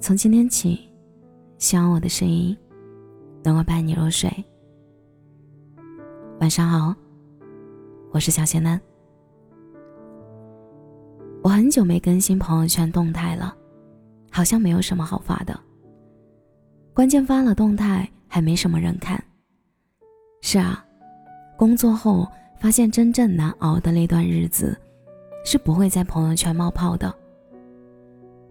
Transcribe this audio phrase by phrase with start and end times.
[0.00, 0.80] 从今天起，
[1.58, 2.56] 希望我的声音
[3.44, 4.32] 能够伴你入睡。
[6.40, 6.94] 晚上好，
[8.10, 8.80] 我是小仙男。
[11.42, 13.54] 我很久没更新朋友圈动态了，
[14.30, 15.58] 好像没有什么好发的。
[16.94, 19.22] 关键发了动态，还没什么人看。
[20.40, 20.82] 是啊，
[21.58, 22.26] 工作后
[22.58, 24.74] 发现真正难熬的那段日子，
[25.44, 27.14] 是不会在朋友圈冒泡的。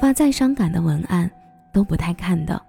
[0.00, 1.30] 发再伤感的文案
[1.72, 2.60] 都不太看的，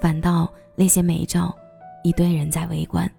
[0.00, 1.54] 反倒那些美照，
[2.02, 3.10] 一堆人在围观。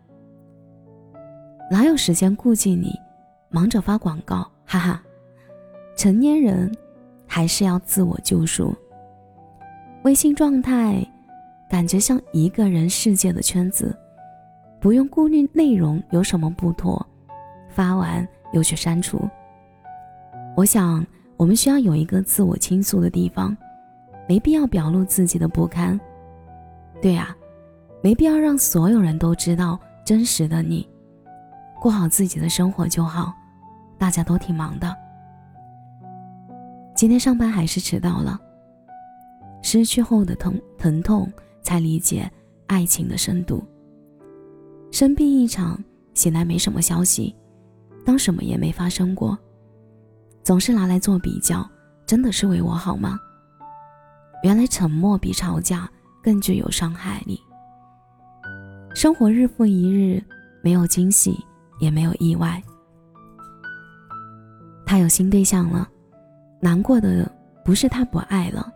[1.69, 2.93] 哪有时间顾及你？
[3.49, 5.01] 忙着发广告，哈哈。
[5.95, 6.71] 成年人
[7.25, 8.75] 还是要自我救赎。
[10.03, 11.05] 微信状态
[11.69, 13.97] 感觉像一个人世界的圈子，
[14.79, 17.05] 不用顾虑内容有什么不妥，
[17.69, 19.19] 发完又去删除。
[20.55, 21.05] 我想。
[21.39, 23.55] 我们需要有一个自我倾诉的地方，
[24.27, 25.99] 没必要表露自己的不堪。
[27.01, 27.35] 对呀，
[28.01, 30.87] 没必要让所有人都知道真实的你，
[31.79, 33.33] 过好自己的生活就好。
[33.97, 34.95] 大家都挺忙的，
[36.95, 38.39] 今天上班还是迟到了。
[39.63, 41.27] 失去后的疼疼痛，
[41.63, 42.29] 才理解
[42.67, 43.63] 爱情的深度。
[44.91, 47.35] 生病一场，醒来没什么消息，
[48.05, 49.37] 当什么也没发生过。
[50.43, 51.67] 总是拿来做比较，
[52.05, 53.19] 真的是为我好吗？
[54.43, 55.89] 原来沉默比吵架
[56.23, 57.41] 更具有伤害力。
[58.93, 60.23] 生活日复一日，
[60.61, 61.37] 没有惊喜，
[61.79, 62.61] 也没有意外。
[64.85, 65.87] 他有新对象了，
[66.59, 67.29] 难过的
[67.63, 68.71] 不是他不爱了，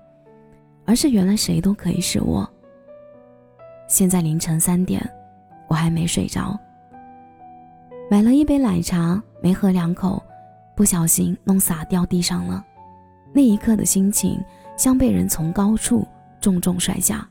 [0.86, 2.48] 而是原来谁都可以是我。
[3.88, 5.02] 现在凌晨三点，
[5.68, 6.58] 我还没睡着。
[8.10, 10.22] 买了一杯奶茶，没喝两口。
[10.74, 12.66] 不小心弄洒掉地上了，
[13.34, 14.42] 那一刻的心情
[14.82, 16.08] 像被人从高处
[16.40, 17.30] 重重摔下。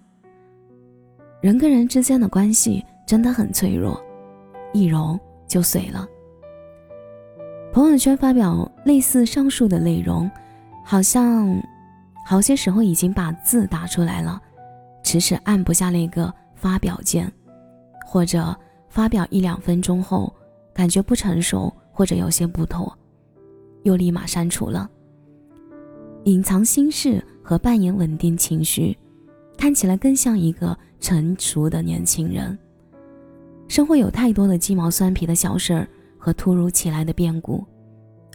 [1.41, 4.01] 人跟人之间的关系真的很脆弱，
[4.73, 5.19] 一揉
[5.49, 6.07] 就碎了。
[7.73, 10.31] 朋友圈发表类似上述的内容，
[10.85, 11.61] 好像
[12.25, 14.41] 好些时候已经把字打出来了，
[15.03, 17.29] 迟迟按不下那个发表键，
[18.07, 18.57] 或者
[18.89, 20.33] 发表一两分钟后
[20.73, 22.97] 感觉不成熟或者有些不妥。
[23.83, 24.89] 又立马删除了。
[26.31, 28.97] 隐藏心事和扮演稳定情绪，
[29.59, 32.57] 看起来更像一个成熟的年轻人。
[33.67, 37.65] 生活有太多的鸡毛蒜皮的小事儿和突如其来的变故，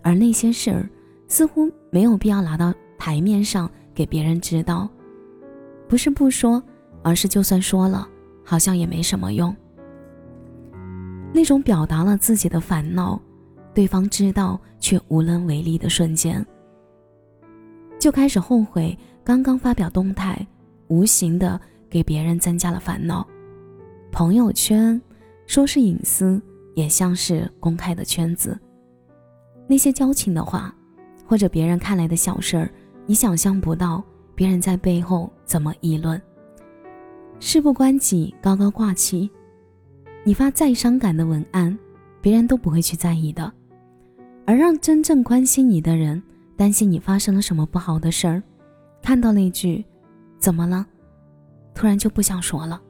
[0.04, 0.90] 而那些事儿
[1.30, 4.90] 似乎没有必要拿到台面上给别人知道。
[5.88, 6.62] 不是不说，
[7.02, 8.06] 而是就算说了，
[8.44, 9.56] 好像也没什么用。
[11.32, 13.18] 那种表达了自己的烦恼。
[13.74, 16.46] 对方知道却无能为力的瞬间，
[18.06, 20.46] 就开始后悔刚刚发表动态，
[20.90, 23.26] 无形的给别人增加了烦恼。
[24.12, 25.02] 朋友圈
[25.48, 26.40] 说是隐私，
[26.76, 28.56] 也像是公开的圈子。
[29.66, 30.72] 那些矫情的话，
[31.26, 32.70] 或者别人看来的小事儿，
[33.08, 34.04] 你想象不到
[34.36, 36.22] 别人在背后怎么议论。
[37.40, 39.28] 事不关己，高高挂起，
[40.24, 41.76] 你发再伤感的文案，
[42.22, 43.52] 别人都不会去在意的。
[44.46, 46.22] 而让真正关心你的人
[46.58, 48.42] 担心你发生了什么不好的事儿，
[49.02, 49.86] 看到那句
[50.40, 50.86] “怎么了”，
[51.76, 52.82] 突然就不想说了。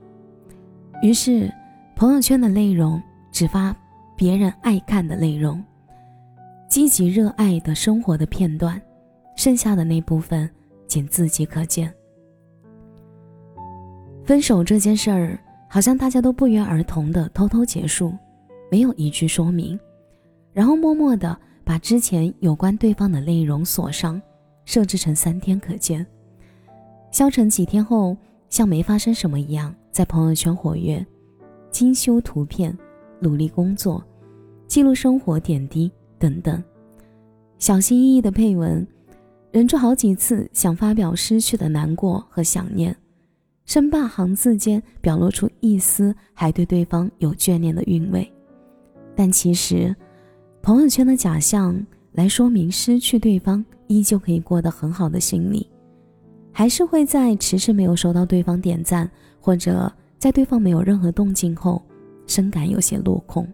[1.02, 1.52] 于是，
[1.96, 3.76] 朋友圈的内容只发
[4.16, 5.64] 别人爱看的内容，
[6.70, 8.82] 积极热爱的生活的片段，
[9.36, 10.50] 剩下的那部分
[10.88, 11.94] 仅自己可见。
[14.24, 18.14] 分手这件事儿，好像大家都不约而同的偷偷结束，
[18.72, 19.78] 没有一句说明。
[20.54, 24.22] 然后默默的把之前有关对方的内容锁上，
[24.66, 26.06] 设置成三天可见。
[27.12, 28.16] 消沉几天后，
[28.50, 31.04] 像没发生什么一样，在朋友圈活跃，
[31.72, 32.78] 精修图片，
[33.20, 34.04] 努力工作，
[34.68, 36.64] 记录生活点滴等等，
[37.58, 38.86] 小心翼翼的配文，
[39.52, 42.96] 忍住好几次想发表失去的难过和想念，
[43.66, 48.32] 生怕行字间表露出一丝还对对方有眷恋的韵味，
[49.16, 49.96] 但其实。
[50.66, 51.80] 朋友圈的假象
[52.14, 55.70] 来说明失去对方依旧可以过得很好的心理，
[56.52, 59.08] 还是会在迟迟没有收到对方点赞，
[59.40, 61.80] 或者在对方没有任何动静后，
[62.26, 63.48] 深感有些落空。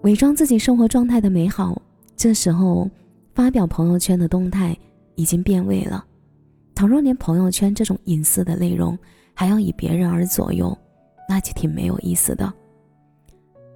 [0.00, 1.82] 伪装自己生活状态的美好，
[2.16, 2.88] 这时候
[3.34, 4.74] 发表朋友圈的动态
[5.16, 6.02] 已经变味了。
[6.74, 8.98] 倘若连朋友圈这种隐私的内容
[9.34, 10.74] 还要以别人而左右，
[11.28, 12.50] 那就挺没有意思的。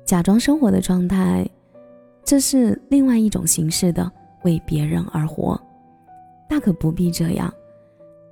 [0.06, 1.44] 假装生活的状态，
[2.24, 4.10] 这是另外一种形式的
[4.44, 5.60] 为别人而活，
[6.48, 7.52] 大可不必这样。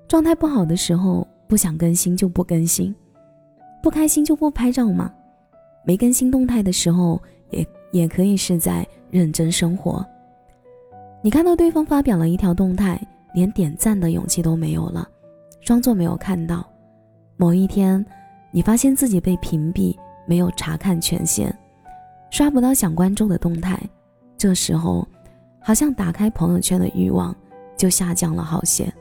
[0.07, 2.95] 状态不好的时候，不想更新就不更新，
[3.83, 5.13] 不开心就不拍照嘛。
[5.85, 10.07] 没更新动态的时候，也也可以是在认真生活。
[11.23, 13.01] 你看到对方发表了一条动态，
[13.35, 15.09] 连点赞的勇气都没有了，
[15.61, 16.65] 装作没有看到。
[17.37, 18.05] 某一天，
[18.53, 21.53] 你发现自己被屏蔽，没有查看权限，
[22.35, 23.81] 刷不到想关注的动态，
[24.37, 25.07] 这时候，
[25.61, 27.33] 好像打开朋友圈的欲望
[27.77, 28.93] 就下降了好些。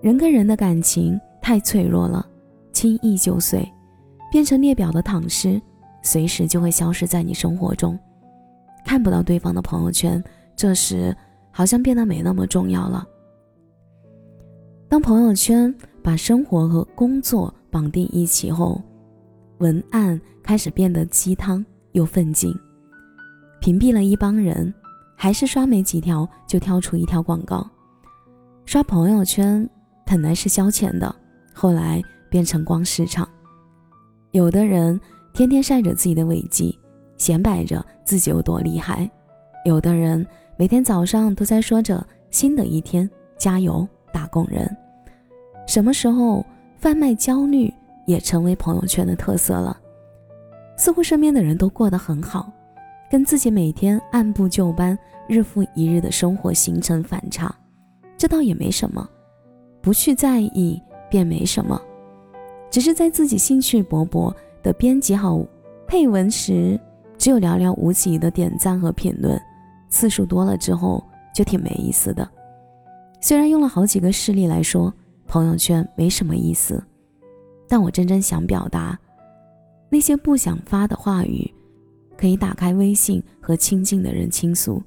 [0.00, 2.24] 人跟人的感情太脆弱了，
[2.72, 3.68] 轻易就碎，
[4.30, 5.60] 变成列表的躺尸，
[6.00, 7.98] 随时就会消失在你生活中，
[8.84, 10.22] 看不到对方的朋友圈。
[10.54, 11.12] 这时，
[11.50, 13.04] 好像变得没那么重要了。
[14.88, 15.74] 当朋友圈
[16.04, 18.80] 把生活和工作绑定一起后，
[19.58, 21.66] 文案开始变得鸡汤
[21.96, 22.54] 又奋进。
[23.58, 24.72] 屏蔽了一帮人，
[25.16, 27.68] 还是刷没几条就跳出一条广告。
[28.66, 29.68] 刷朋友圈
[30.04, 31.12] 本来是消遣的，
[31.54, 33.26] 后来变成逛市场。
[34.32, 35.00] 有的人
[35.32, 36.78] 天天晒着自己的伟绩，
[37.16, 39.08] 显摆着自己有多厉害；
[39.64, 40.24] 有的人。
[40.58, 44.66] 每天早上都在说着新的一天，加油，打工人。
[45.66, 46.42] 什么时候
[46.78, 47.70] 贩卖焦虑
[48.06, 49.78] 也成为朋友圈的特色了？
[50.76, 52.52] 似乎身边的人都过得很好，
[53.10, 57.54] 跟自己每天按部就班、日复一日的生活形成反差。
[58.16, 59.08] 这倒也没什么，
[59.80, 60.80] 不去在意
[61.10, 61.80] 便没什么。
[62.70, 65.40] 只是在自己兴趣勃勃的编辑好
[65.86, 66.78] 配文时，
[67.16, 69.40] 只有寥寥无几的点赞和评论。
[69.88, 71.02] 次数多了之后
[71.32, 72.28] 就挺没意思的。
[73.20, 74.92] 虽然用了好几个事例来说
[75.26, 76.82] 朋友圈没什么意思，
[77.68, 78.98] 但我真正想表达
[79.88, 81.50] 那些不想发的话语，
[82.16, 84.82] 可以打开微信和亲近的人倾诉。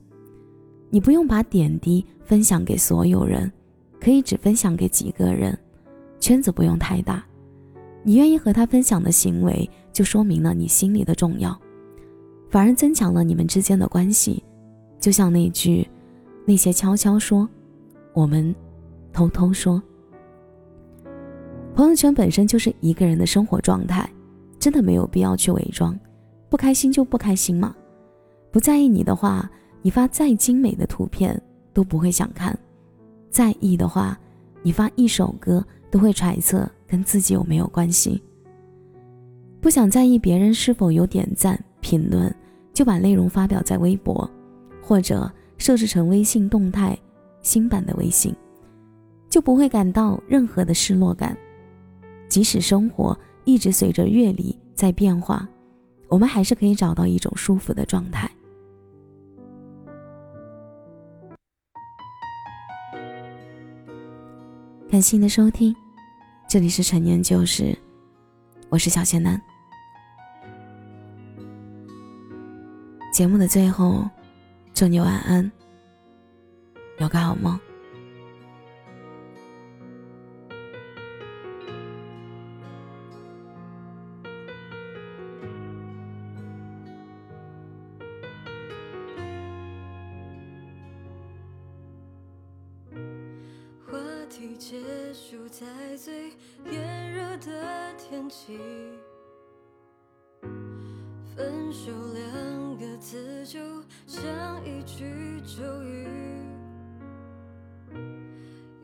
[0.89, 3.51] 你不用把点滴分享给所有人，
[3.99, 5.57] 可以只分享给几个人，
[6.19, 7.23] 圈子不用太大。
[8.03, 11.59] 你愿意和他分享的行为，就说明了你心里的重要，
[12.49, 14.43] 反而增强了你们之间的关系。
[14.99, 15.87] 就像那句，
[16.45, 17.47] 那些悄悄说，
[18.13, 18.53] 我们
[19.13, 19.81] 偷偷说。
[21.75, 24.09] 朋友圈本身就是一个人的生活状态，
[24.59, 25.97] 真的没有必要去伪装。
[26.49, 27.75] 不开心就不开心嘛，
[28.51, 29.49] 不在意你的话，
[29.81, 31.41] 你发再精美的图片
[31.73, 32.53] 都不会想看；
[33.29, 34.19] 在意的话，
[34.61, 38.21] 你发一首歌都会揣测跟自己有没有关系。
[39.61, 42.33] 不想在意别人是否有点赞评论，
[42.73, 44.29] 就把内容发表在微博。
[44.81, 46.97] 或者设置成微信动态，
[47.43, 48.35] 新版的微信，
[49.29, 51.37] 就不会感到任何的失落感。
[52.27, 53.15] 即使生活
[53.49, 55.47] 一直随着阅历在变化，
[56.07, 58.29] 我们还是可以找到一种舒服的状态。
[64.87, 65.75] 感谢您的收听，
[66.47, 67.75] 这里是陈年旧事，
[68.69, 69.41] 我是小仙男。
[73.11, 74.07] 节目的最后。
[74.71, 75.51] 祝你晚安，
[76.99, 77.59] 有个好梦。
[94.39, 94.79] 题结
[95.13, 95.65] 束在
[95.97, 96.31] 最
[96.71, 98.57] 炎热的天气，
[101.35, 103.59] 分手两个字就。
[104.07, 104.25] 像
[104.65, 106.07] 一句咒语，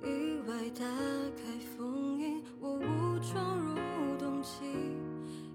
[0.04, 0.84] 意外打
[1.38, 4.50] 开封印，我误闯入冬季，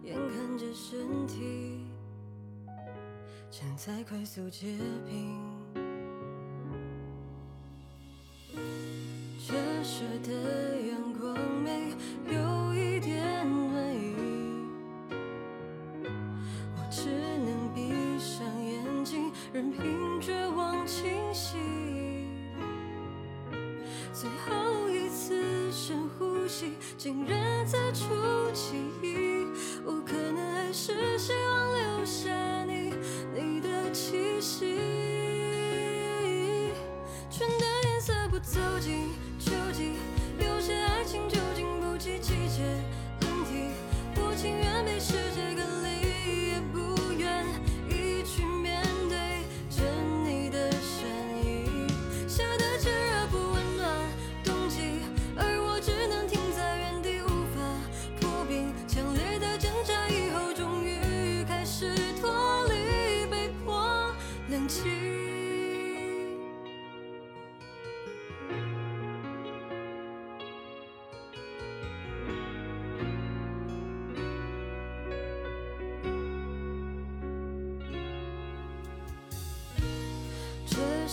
[0.02, 1.84] 眼看着身体
[3.50, 5.38] 正在快速结冰，
[10.22, 10.32] 的
[10.88, 11.94] 阳光没
[12.32, 14.14] 有一点暖意，
[16.76, 17.08] 我只
[17.44, 19.32] 能闭上眼睛。
[19.52, 21.56] 任凭绝望侵袭，
[24.12, 28.06] 最后一次深呼吸，竟然在出
[28.52, 29.46] 记忆。
[29.84, 32.92] 我可能还是希望留下你，
[33.34, 34.78] 你的气息。
[37.30, 39.08] 春的颜色不走进
[40.38, 42.62] 有些爱情就经不起季节
[43.20, 43.70] 轮替。
[44.16, 45.29] 我情愿被世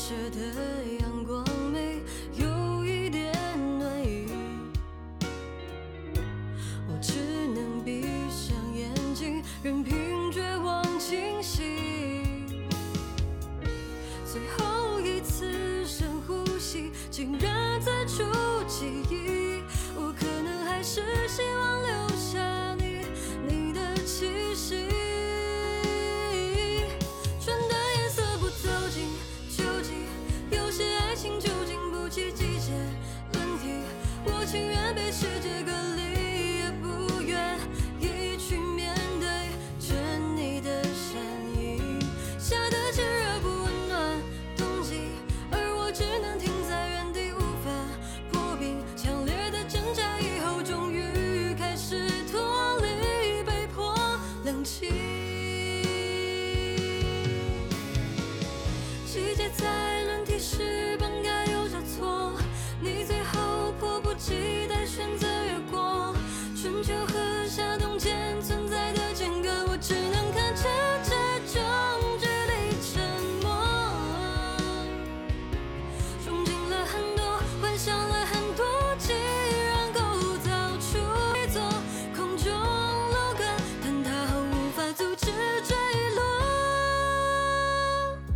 [0.08, 1.07] 射的